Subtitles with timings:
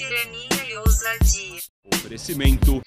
[0.00, 1.60] tirania e ousadia.
[1.92, 2.80] Oferecimento.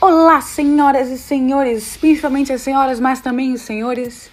[0.00, 4.30] Olá, senhoras e senhores, principalmente as senhoras, mas também os senhores.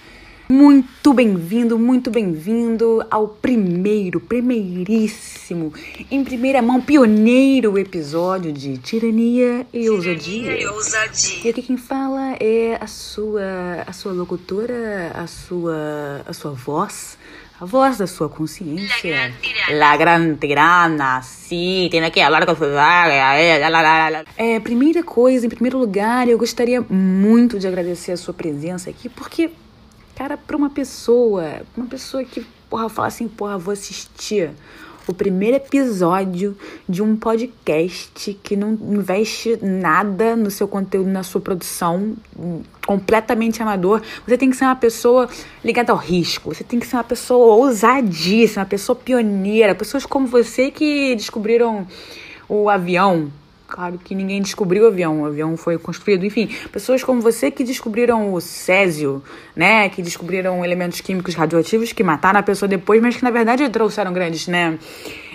[0.52, 5.74] Muito bem-vindo, muito bem-vindo ao primeiro, primeiríssimo,
[6.12, 10.18] em primeira mão, pioneiro episódio de Tirania e Ousadia.
[10.20, 11.52] Tirania e E ousadia.
[11.54, 13.42] aqui quem fala é a sua,
[13.88, 17.18] a sua locutora, a sua, a sua voz,
[17.58, 19.34] a voz da sua consciência.
[19.70, 22.52] La gran tirana, sim, tem que falar com
[24.36, 29.08] É, primeira coisa, em primeiro lugar, eu gostaria muito de agradecer a sua presença aqui,
[29.08, 29.50] porque,
[30.16, 34.52] cara, pra uma pessoa, uma pessoa que, porra, fala assim, porra, vou assistir
[35.08, 36.56] o primeiro episódio
[36.88, 42.16] de um podcast que não investe nada no seu conteúdo, na sua produção,
[42.86, 44.02] completamente amador.
[44.26, 45.28] Você tem que ser uma pessoa
[45.64, 50.28] ligada ao risco, você tem que ser uma pessoa ousadíssima, uma pessoa pioneira, pessoas como
[50.28, 51.88] você que descobriram
[52.48, 53.32] o avião.
[53.72, 56.26] Claro que ninguém descobriu o avião, o avião foi construído.
[56.26, 59.24] Enfim, pessoas como você que descobriram o césio,
[59.56, 59.88] né?
[59.88, 64.12] Que descobriram elementos químicos radioativos que mataram a pessoa depois, mas que na verdade trouxeram
[64.12, 64.78] grandes, né?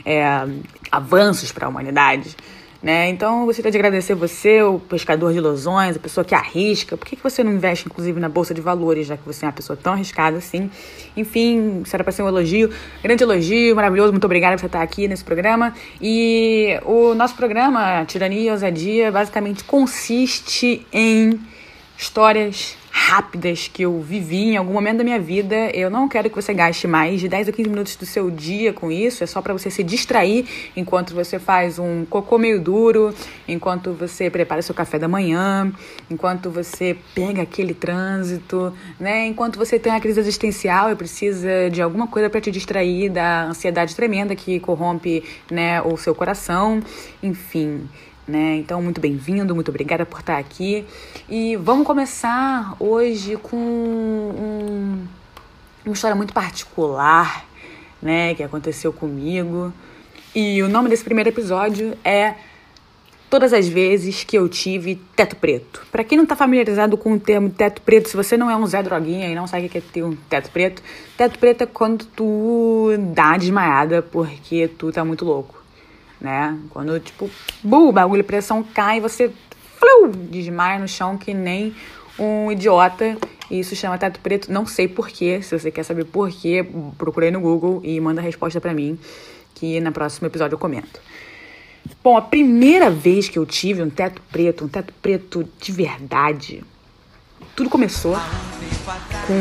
[0.07, 0.25] é,
[0.91, 2.37] avanços para a humanidade.
[2.87, 3.09] Né?
[3.09, 6.97] Então, eu gostaria de agradecer você, o pescador de ilusões, a pessoa que arrisca.
[6.97, 9.49] Por que, que você não investe, inclusive, na Bolsa de Valores, já que você é
[9.49, 10.71] uma pessoa tão arriscada assim?
[11.17, 12.71] Enfim, era para ser um elogio,
[13.03, 14.13] grande elogio, maravilhoso.
[14.13, 15.75] Muito obrigada por você estar aqui nesse programa.
[16.01, 21.41] E o nosso programa, Tirania e Ousadia, basicamente consiste em
[21.99, 25.55] histórias rápidas que eu vivi em algum momento da minha vida.
[25.75, 28.73] Eu não quero que você gaste mais de 10 a 15 minutos do seu dia
[28.73, 29.23] com isso.
[29.23, 33.15] É só para você se distrair enquanto você faz um cocô meio duro,
[33.47, 35.71] enquanto você prepara seu café da manhã,
[36.11, 39.27] enquanto você pega aquele trânsito, né?
[39.27, 43.45] Enquanto você tem uma crise existencial e precisa de alguma coisa para te distrair da
[43.45, 46.81] ansiedade tremenda que corrompe, né, o seu coração.
[47.23, 47.87] Enfim,
[48.27, 48.57] né?
[48.57, 50.85] Então, muito bem-vindo, muito obrigada por estar aqui.
[51.29, 55.07] E vamos começar hoje com um-
[55.85, 57.45] uma história muito particular,
[58.03, 59.73] né, que aconteceu comigo.
[60.35, 62.35] E o nome desse primeiro episódio é
[63.29, 65.85] Todas as vezes que eu tive teto preto.
[65.91, 68.65] Pra quem não tá familiarizado com o termo teto preto, se você não é um
[68.69, 70.81] Zé Droguinha e não sabe o que é ter um teto preto,
[71.19, 75.61] teto preto é quando tu dá desmaiada porque tu tá muito louco
[76.21, 76.59] né?
[76.71, 77.31] Quando, tipo,
[77.63, 79.31] bu, bagulho, pressão cai você
[79.79, 81.75] flu, desmaia no chão que nem
[82.19, 83.17] um idiota.
[83.51, 84.51] E isso chama teto preto.
[84.51, 85.41] Não sei porquê.
[85.43, 86.67] Se você quer saber porquê,
[86.99, 88.99] procurei no Google e manda a resposta pra mim,
[89.55, 91.01] que no próximo episódio eu comento.
[92.03, 96.65] Bom, a primeira vez que eu tive um teto preto, um teto preto de verdade,
[97.55, 98.17] tudo começou
[99.27, 99.33] com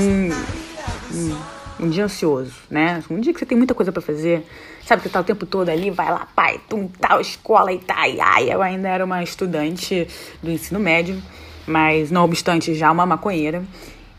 [1.11, 3.03] um, um dia ansioso, né?
[3.09, 4.45] Um dia que você tem muita coisa pra fazer,
[4.85, 8.07] sabe que tá o tempo todo ali, vai lá, pai, tum, tal, escola e tá,
[8.07, 10.07] e ai, eu ainda era uma estudante
[10.41, 11.21] do ensino médio,
[11.67, 13.63] mas não obstante já uma maconheira.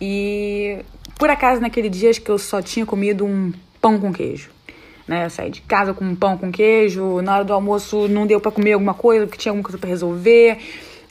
[0.00, 0.78] E
[1.18, 4.50] por acaso naquele dia acho que eu só tinha comido um pão com queijo.
[5.06, 8.26] Né, eu saí de casa com um pão com queijo, na hora do almoço não
[8.26, 10.58] deu pra comer alguma coisa, porque tinha alguma coisa pra resolver.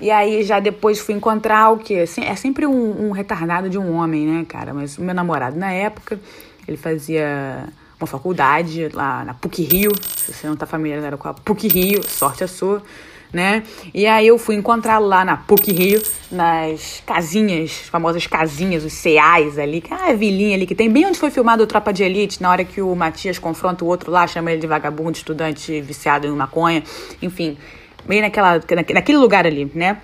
[0.02, 1.80] E aí já depois fui encontrar o?
[2.04, 4.74] Assim, É sempre um, um retardado de um homem, né, cara?
[4.74, 6.20] Mas o meu namorado na época,
[6.68, 9.91] ele fazia uma faculdade lá na PUC Rio.
[10.16, 12.83] Se você não tá familiarizado com a PUC Rio, sorte a sua,
[13.31, 13.63] né?
[13.94, 16.01] E aí eu fui encontrar lá na PUC Rio,
[16.31, 20.89] nas casinhas, as famosas casinhas, os ceais ali, que é a vilinha ali que tem,
[20.89, 23.88] bem onde foi filmado o Tropa de Elite, na hora que o Matias confronta o
[23.88, 26.83] outro lá, chama ele de vagabundo, estudante viciado em maconha,
[27.22, 27.57] enfim,
[28.06, 28.62] bem naquela,
[28.94, 29.97] naquele lugar ali, né?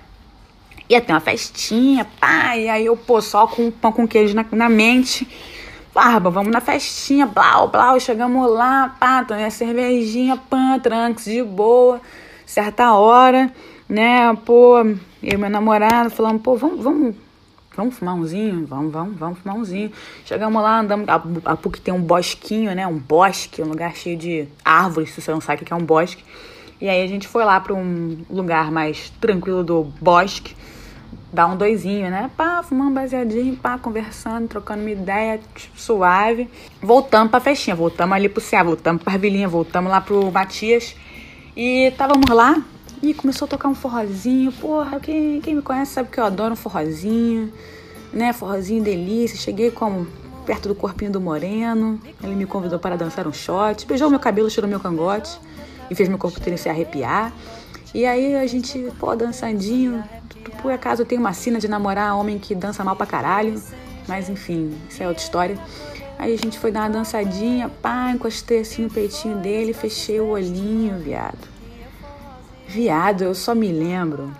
[0.88, 4.44] Ia ter uma festinha, pá, e aí eu, pô, só com pão com queijo na,
[4.52, 5.26] na mente.
[5.94, 11.42] Barba, vamos na festinha, blau, blau, chegamos lá, pá, tomei a cervejinha, pã, tranques de
[11.42, 12.00] boa,
[12.46, 13.52] certa hora,
[13.86, 17.14] né, pô, eu e meu namorado falamos, pô, vamos, vamos,
[17.76, 19.92] vamos fumar umzinho, vamos, vamos, vamos fumar umzinho.
[20.24, 24.16] Chegamos lá, andamos, a, a PUC tem um bosquinho, né, um bosque, um lugar cheio
[24.16, 26.24] de árvores, se você não sabe o que é um bosque.
[26.80, 30.56] E aí a gente foi lá para um lugar mais tranquilo do bosque,
[31.32, 32.30] dar um doisinho, né?
[32.36, 36.48] Pá, fumando um baseadinho, pá, conversando, trocando uma ideia tipo, suave.
[36.80, 40.94] Voltamos pra festinha, voltamos ali pro CA, voltamos pra Vilinha, voltamos lá pro Matias.
[41.56, 42.62] E estávamos lá
[43.02, 44.52] e começou a tocar um forrozinho.
[44.52, 47.52] Porra, quem, quem me conhece sabe que eu adoro um forrozinho,
[48.12, 48.32] né?
[48.32, 49.38] Forrozinho delícia.
[49.38, 50.06] Cheguei como
[50.46, 52.00] perto do corpinho do Moreno.
[52.22, 55.38] Ele me convidou para dançar um shot, beijou meu cabelo, tirou meu cangote
[55.90, 57.32] e fez meu corpo ter se arrepiar.
[57.94, 60.02] E aí a gente, pô, dançandinho,
[60.50, 63.60] por acaso eu tenho uma sina de namorar homem que dança mal pra caralho.
[64.08, 65.58] Mas enfim, isso é outra história.
[66.18, 70.28] Aí a gente foi dar uma dançadinha, pá, encostei assim no peitinho dele, fechei o
[70.28, 71.48] olhinho, viado.
[72.66, 74.32] Viado, eu só me lembro.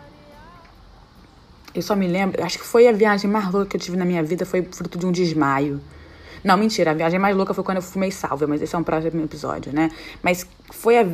[1.75, 4.05] Eu só me lembro, acho que foi a viagem mais louca que eu tive na
[4.05, 5.81] minha vida, foi fruto de um desmaio.
[6.45, 8.83] Não, mentira, a viagem mais louca foi quando eu fumei salva, mas esse é um
[8.83, 9.91] próximo episódio, né?
[10.23, 11.07] Mas foi a.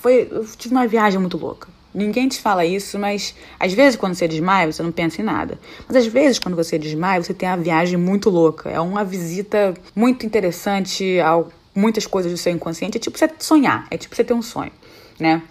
[0.00, 1.68] Foi, eu tive uma viagem muito louca.
[1.92, 5.58] Ninguém te fala isso, mas às vezes quando você desmaia, você não pensa em nada.
[5.88, 8.68] Mas às vezes quando você desmaia, você tem uma viagem muito louca.
[8.68, 11.42] É uma visita muito interessante a
[11.74, 12.98] muitas coisas do seu inconsciente.
[12.98, 14.72] É tipo você sonhar, é tipo você ter um sonho,
[15.18, 15.42] né?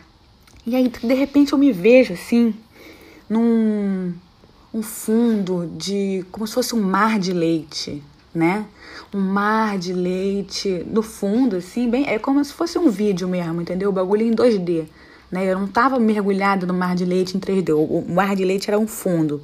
[0.67, 2.53] E aí, de repente, eu me vejo assim,
[3.29, 4.13] num
[4.75, 6.25] um fundo de.
[6.31, 8.03] como se fosse um mar de leite,
[8.35, 8.65] né?
[9.13, 12.05] Um mar de leite no fundo, assim, bem.
[12.07, 13.89] É como se fosse um vídeo mesmo, entendeu?
[13.89, 14.87] O bagulho em 2D.
[15.31, 15.45] Né?
[15.51, 17.73] Eu não estava mergulhada no mar de leite em 3D.
[17.73, 19.41] O, mar de leite era um fundo.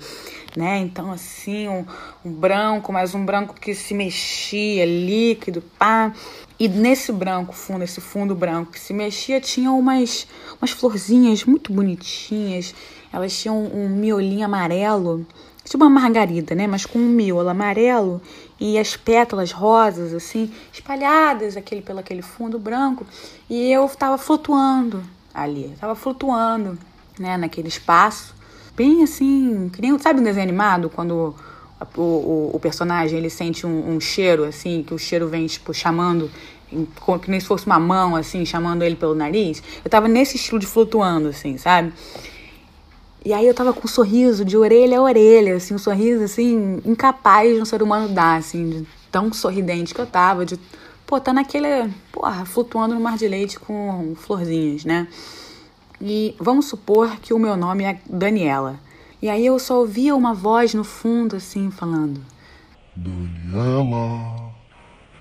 [0.56, 0.80] Né?
[0.80, 1.86] Então, assim, um,
[2.26, 6.14] um, branco, mas um branco que se mexia, líquido, pá.
[6.60, 10.28] E nesse branco fundo, esse fundo branco que se mexia, tinha umas,
[10.62, 12.76] umas florzinhas muito bonitinhas.
[13.12, 15.26] Elas tinham um miolinho amarelo,
[15.64, 16.68] tipo uma margarida, né?
[16.68, 18.22] Mas com um miolo amarelo
[18.62, 23.08] e as pétalas rosas, assim, espalhadas aquele, pelo aquele fundo branco.
[23.50, 25.04] E eu estava flutuando
[25.34, 26.78] ali, estava flutuando,
[27.18, 27.38] né?
[27.38, 28.36] Naquele espaço.
[28.76, 31.36] Bem assim, que nem, sabe um desenho animado, quando
[31.98, 35.74] o, o, o personagem ele sente um, um, cheiro, assim, que o cheiro vem, tipo,
[35.74, 36.30] chamando,
[36.70, 39.64] que nem se fosse uma mão, assim, chamando ele pelo nariz.
[39.84, 41.92] Eu tava nesse estilo de flutuando, assim, sabe?
[43.24, 46.82] E aí eu tava com um sorriso de orelha a orelha, assim, um sorriso, assim,
[46.84, 50.60] incapaz de um ser humano dar, assim, de tão sorridente que eu tava, de,
[51.06, 55.08] pô, tá naquele, porra, flutuando no mar de leite com florzinhas, né?
[56.02, 58.80] E vamos supor que o meu nome é Daniela.
[59.22, 62.20] E aí eu só ouvia uma voz no fundo, assim, falando:
[62.96, 64.52] Daniela,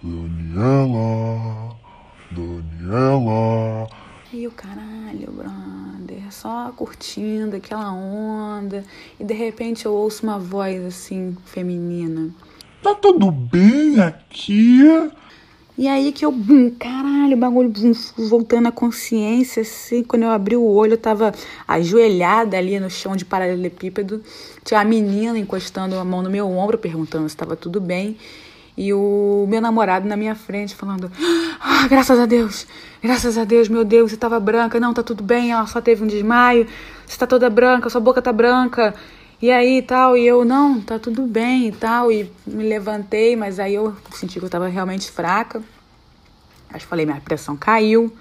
[0.03, 1.77] Daniela,
[2.31, 3.89] Daniela.
[4.33, 5.70] E o caralho, brother,
[6.31, 8.85] só curtindo aquela onda.
[9.19, 12.31] E de repente eu ouço uma voz assim, feminina.
[12.83, 15.11] Tá tudo bem aqui?
[15.81, 17.93] E aí que eu, bum, caralho, o bagulho bum,
[18.29, 21.33] voltando à consciência, assim, quando eu abri o olho, eu tava
[21.67, 24.23] ajoelhada ali no chão de paralelepípedo,
[24.63, 28.19] tinha a menina encostando a mão no meu ombro, perguntando se estava tudo bem,
[28.77, 31.11] e o meu namorado na minha frente falando,
[31.61, 32.67] ah, graças a Deus,
[33.03, 36.03] graças a Deus, meu Deus, você tava branca, não, tá tudo bem, ela só teve
[36.03, 36.67] um desmaio,
[37.07, 38.95] você tá toda branca, sua boca tá branca,
[39.43, 43.59] e aí tal, e eu, não, tá tudo bem e tal, e me levantei, mas
[43.59, 45.63] aí eu senti que eu tava realmente fraca.
[46.69, 48.15] Acho que falei, minha pressão caiu,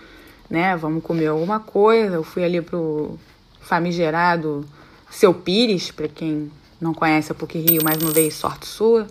[0.49, 0.77] né?
[0.77, 2.15] Vamos comer alguma coisa.
[2.15, 3.19] Eu fui ali pro
[3.59, 4.65] famigerado
[5.11, 6.49] Seu Pires, para quem
[6.79, 9.05] não conhece a PUC Rio, mais uma vez, sorte sua,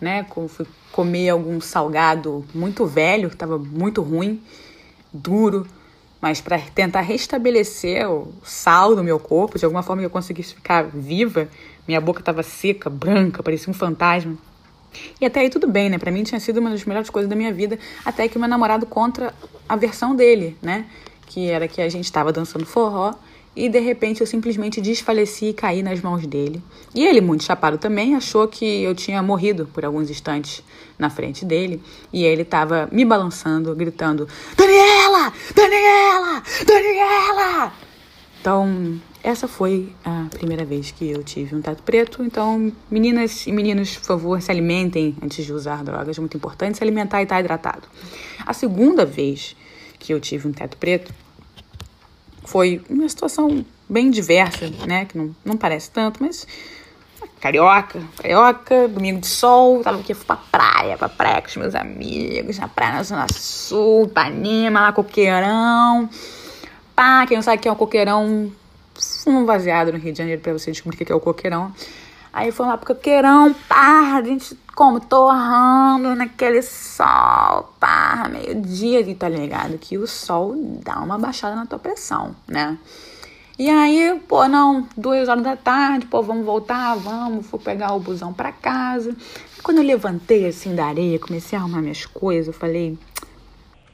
[0.00, 0.26] né?
[0.48, 4.42] Fui comer algum salgado muito velho, que tava muito ruim,
[5.12, 5.66] duro
[6.24, 10.54] mas para tentar restabelecer o sal no meu corpo, de alguma forma que eu conseguisse
[10.54, 11.50] ficar viva,
[11.86, 14.34] minha boca estava seca, branca, parecia um fantasma.
[15.20, 15.98] E até aí tudo bem, né?
[15.98, 18.86] Para mim tinha sido uma das melhores coisas da minha vida, até que meu namorado
[18.86, 19.34] contra
[19.68, 20.86] a versão dele, né?
[21.26, 23.12] Que era que a gente estava dançando forró
[23.56, 26.62] e de repente eu simplesmente desfaleci e caí nas mãos dele.
[26.94, 30.62] E ele, muito chapado também, achou que eu tinha morrido por alguns instantes
[30.98, 35.32] na frente dele e ele estava me balançando, gritando: Daniela!
[35.54, 36.42] Daniela!
[36.66, 37.72] Daniela!
[38.40, 42.22] Então, essa foi a primeira vez que eu tive um teto preto.
[42.22, 46.18] Então, meninas e meninos, por favor, se alimentem antes de usar drogas.
[46.18, 47.88] É muito importante se alimentar e estar hidratado.
[48.44, 49.56] A segunda vez
[49.98, 51.10] que eu tive um teto preto
[52.44, 55.04] foi uma situação bem diversa, né?
[55.04, 56.46] Que não, não parece tanto, mas
[57.40, 61.74] carioca, carioca, domingo de sol, tava aqui, fui pra praia, pra praia com os meus
[61.74, 66.08] amigos, na praia na Zona Sul, Panema, lá, coqueirão.
[66.96, 68.50] Pá, quem não sabe o que é um coqueirão,
[69.26, 71.72] um vaziado no Rio de Janeiro pra você descobrir o que é o coqueirão.
[72.34, 79.14] Aí foi lá pro coqueirão, pá, a gente como torrando naquele sol, pá, meio-dia, e
[79.14, 79.78] tá ligado?
[79.78, 82.76] Que o sol dá uma baixada na tua pressão, né?
[83.56, 88.00] E aí, pô, não, duas horas da tarde, pô, vamos voltar, vamos, vou pegar o
[88.00, 89.14] busão pra casa.
[89.62, 92.98] Quando eu levantei assim da areia, comecei a arrumar minhas coisas, eu falei.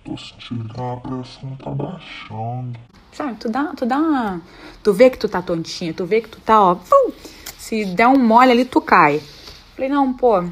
[0.03, 2.81] Tô sentindo que a pressão tá baixando.
[3.13, 4.41] Sabe, tu dá, tu dá uma.
[4.83, 6.79] Tu vê que tu tá tontinha, tu vê que tu tá, ó.
[7.71, 9.23] Se der um mole ali, tu cai.
[9.77, 10.43] Falei, não, pô,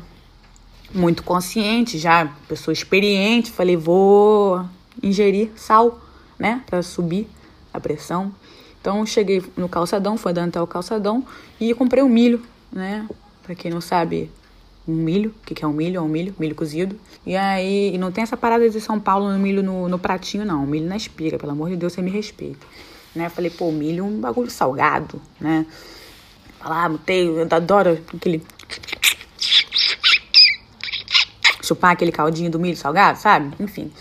[0.95, 4.65] muito consciente, já pessoa experiente, falei, vou
[5.03, 6.01] ingerir sal,
[6.39, 7.27] né, para subir
[7.75, 8.33] a pressão.
[8.81, 11.27] Então cheguei no calçadão, fui andando até o calçadão
[11.59, 13.05] e comprei um milho, né?
[13.43, 14.31] Pra quem não sabe,
[14.87, 15.35] um milho.
[15.43, 15.97] O que, que é um milho?
[15.97, 16.97] É um milho, milho cozido.
[17.27, 20.45] E aí, e não tem essa parada de São Paulo no milho no, no pratinho,
[20.45, 20.65] não.
[20.65, 22.65] Milho na espiga, pelo amor de Deus, você me respeita.
[23.13, 23.29] Né?
[23.29, 25.67] Falei, pô, milho é um bagulho salgado, né?
[26.59, 28.43] Falar, ah, botei, eu adoro aquele.
[31.63, 33.55] Chupar aquele caldinho do milho salgado, sabe?
[33.61, 33.93] Enfim.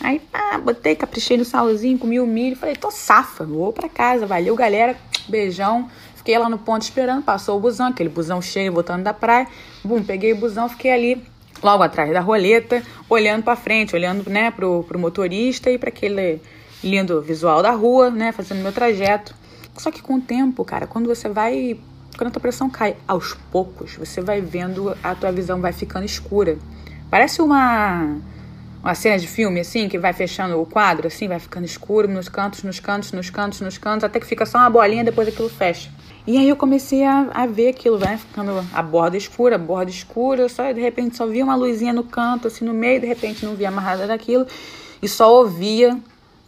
[0.00, 2.56] Aí, pá, botei, caprichei no salzinho, comi o milho.
[2.56, 4.26] Falei, tô safa, vou pra casa.
[4.26, 4.96] Valeu, galera.
[5.28, 5.88] Beijão.
[6.16, 9.48] Fiquei lá no ponto esperando, passou o busão, aquele busão cheio, voltando da praia.
[9.84, 11.22] Bum, peguei o busão, fiquei ali
[11.62, 16.40] logo atrás da roleta, olhando para frente, olhando, né, pro, pro motorista e para aquele
[16.82, 19.34] lindo visual da rua, né, fazendo meu trajeto.
[19.76, 21.76] Só que com o tempo, cara, quando você vai,
[22.16, 26.04] quando a tua pressão cai aos poucos, você vai vendo, a tua visão vai ficando
[26.04, 26.58] escura.
[27.10, 28.16] Parece uma
[28.82, 32.28] uma cena de filme, assim, que vai fechando o quadro, assim, vai ficando escuro nos
[32.28, 35.48] cantos, nos cantos, nos cantos, nos cantos, até que fica só uma bolinha, depois aquilo
[35.48, 35.88] fecha.
[36.26, 39.90] E aí eu comecei a, a ver aquilo, vai ficando a borda escura, a borda
[39.90, 43.46] escura, só de repente só via uma luzinha no canto, assim, no meio, de repente
[43.46, 44.46] não via mais nada daquilo,
[45.00, 45.96] e só ouvia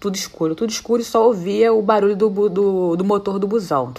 [0.01, 3.95] tudo escuro, tudo escuro, e só ouvia o barulho do, do, do motor do busão.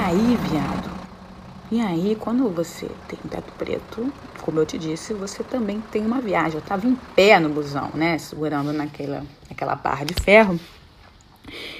[0.00, 0.90] E aí, viado,
[1.70, 6.22] e aí, quando você tem teto preto, como eu te disse, você também tem uma
[6.22, 6.54] viagem.
[6.54, 8.16] Eu tava em pé no busão, né?
[8.16, 10.58] Segurando naquela, naquela barra de ferro.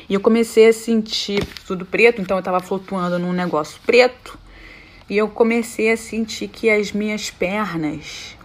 [0.07, 4.39] E eu comecei a sentir tudo preto, então eu tava flutuando num negócio preto.
[5.09, 8.37] E eu comecei a sentir que as minhas pernas,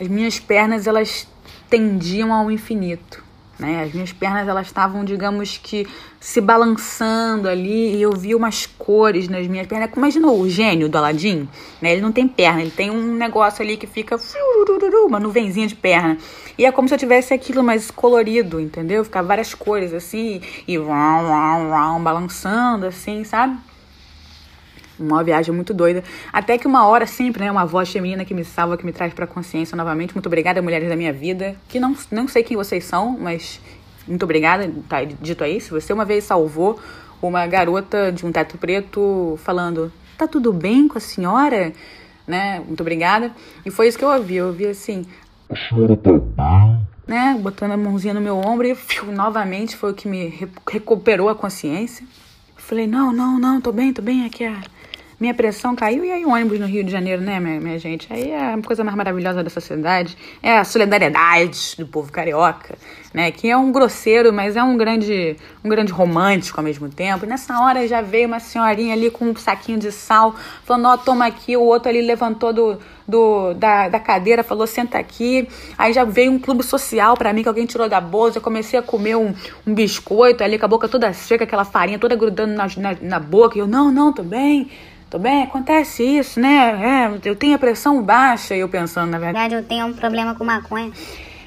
[0.00, 1.28] as minhas pernas, elas
[1.68, 3.29] tendiam ao infinito.
[3.60, 3.82] Né?
[3.84, 5.86] As minhas pernas elas estavam, digamos que,
[6.18, 9.90] se balançando ali e eu vi umas cores nas minhas pernas.
[9.94, 11.46] Imagina o gênio do Aladim,
[11.80, 11.92] né?
[11.92, 14.16] Ele não tem perna, ele tem um negócio ali que fica
[15.06, 16.16] uma nuvenzinha de perna.
[16.56, 19.04] E é como se eu tivesse aquilo mais colorido, entendeu?
[19.04, 20.78] Ficar várias cores assim e
[22.02, 23.58] balançando assim, sabe?
[25.00, 26.04] Uma viagem muito doida.
[26.30, 27.50] Até que uma hora sempre, né?
[27.50, 30.14] Uma voz feminina que me salva, que me traz pra consciência novamente.
[30.14, 31.56] Muito obrigada, mulheres da minha vida.
[31.68, 33.60] Que não, não sei quem vocês são, mas
[34.06, 35.60] muito obrigada, tá dito aí.
[35.60, 36.78] Se você uma vez salvou
[37.22, 41.72] uma garota de um teto preto falando: Tá tudo bem com a senhora?
[42.26, 42.60] Né?
[42.66, 43.32] Muito obrigada.
[43.64, 44.36] E foi isso que eu ouvi.
[44.36, 45.06] Eu ouvi assim:
[45.48, 46.80] A senhora tá bem?
[47.06, 47.38] Né?
[47.40, 51.34] Botando a mãozinha no meu ombro e fiu, novamente foi o que me recuperou a
[51.34, 52.06] consciência.
[52.56, 54.24] falei: Não, não, não, tô bem, tô bem.
[54.24, 54.56] Aqui é
[55.20, 58.10] minha pressão caiu e aí o ônibus no Rio de Janeiro, né, minha, minha gente?
[58.10, 60.16] Aí é a coisa mais maravilhosa dessa cidade.
[60.42, 62.74] É a solidariedade do povo carioca,
[63.12, 63.30] né?
[63.30, 67.26] Que é um grosseiro, mas é um grande, um grande romântico ao mesmo tempo.
[67.26, 70.34] E nessa hora já veio uma senhorinha ali com um saquinho de sal,
[70.64, 71.54] falando, ó, oh, toma aqui.
[71.54, 75.46] O outro ali levantou do, do, da, da cadeira, falou, senta aqui.
[75.76, 78.38] Aí já veio um clube social para mim, que alguém tirou da bolsa.
[78.38, 79.34] Eu comecei a comer um,
[79.66, 83.20] um biscoito ali, com a boca toda seca, aquela farinha toda grudando na, na, na
[83.20, 83.58] boca.
[83.58, 84.70] E eu, não, não, tô bem
[85.10, 87.10] tô bem, acontece isso, né?
[87.12, 89.54] É, eu tenho a pressão baixa, e eu pensando, na verdade.
[89.54, 90.92] eu tenho um problema com maconha.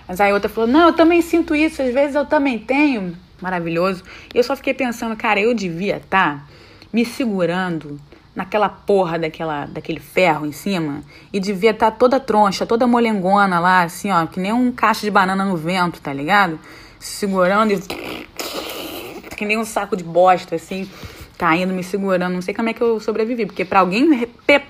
[0.05, 3.15] Mas aí outra falou, não, eu também sinto isso, às vezes eu também tenho.
[3.41, 4.03] Maravilhoso.
[4.33, 6.45] E eu só fiquei pensando, cara, eu devia estar tá
[6.91, 7.99] me segurando
[8.35, 11.01] naquela porra daquela, daquele ferro em cima
[11.31, 15.01] e devia estar tá toda troncha, toda molengona lá, assim, ó, que nem um cacho
[15.01, 16.59] de banana no vento, tá ligado?
[16.99, 17.79] Segurando e.
[19.35, 20.87] que nem um saco de bosta, assim
[21.43, 22.33] caindo, me segurando.
[22.33, 24.25] Não sei como é que eu sobrevivi, porque para alguém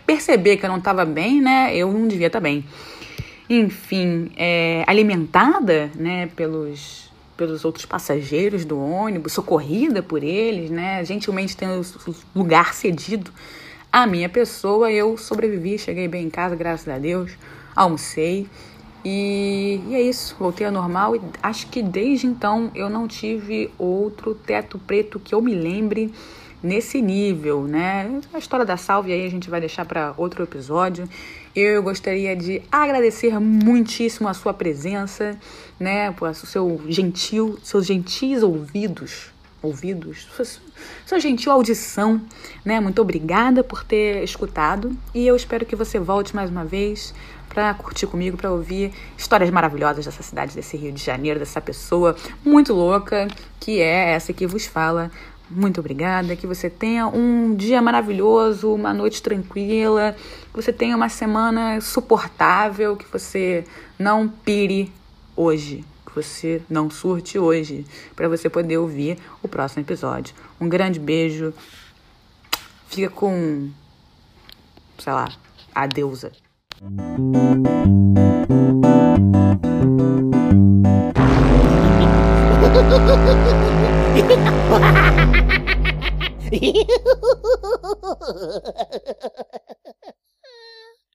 [0.07, 2.65] perceber que eu não estava bem, né, eu não devia estar tá bem.
[3.47, 7.03] Enfim, é, alimentada, né, pelos
[7.35, 11.81] pelos outros passageiros do ônibus, socorrida por eles, né, gentilmente tendo
[12.33, 13.31] lugar cedido
[13.91, 17.31] à minha pessoa, eu sobrevivi, cheguei bem em casa, graças a Deus,
[17.75, 18.47] almocei.
[19.03, 23.69] E, e, é isso, voltei ao normal e acho que desde então eu não tive
[23.79, 26.13] outro teto preto que eu me lembre
[26.63, 28.21] nesse nível, né?
[28.33, 31.07] A história da salve aí a gente vai deixar para outro episódio.
[31.53, 35.37] Eu gostaria de agradecer muitíssimo a sua presença,
[35.77, 36.11] né?
[36.13, 40.45] Por seu gentil, seus gentis ouvidos, ouvidos, sua,
[41.05, 42.21] sua gentil audição,
[42.63, 42.79] né?
[42.79, 47.13] Muito obrigada por ter escutado e eu espero que você volte mais uma vez
[47.49, 52.15] para curtir comigo, para ouvir histórias maravilhosas dessa cidade, desse Rio de Janeiro, dessa pessoa
[52.43, 53.27] muito louca
[53.59, 55.09] que é essa que vos fala,
[55.49, 60.15] muito obrigada, que você tenha um dia maravilhoso, uma noite tranquila,
[60.51, 63.65] que você tenha uma semana suportável, que você
[63.97, 64.91] não pire
[65.35, 67.85] hoje, que você não surte hoje,
[68.15, 70.33] para você poder ouvir o próximo episódio.
[70.59, 71.53] Um grande beijo.
[72.87, 73.69] Fica com,
[74.99, 75.29] sei lá,
[75.73, 76.31] a deusa.
[86.63, 88.61] ハハハハ
[89.67, 89.72] ハ!